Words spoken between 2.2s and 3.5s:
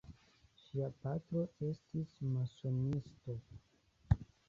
masonisto.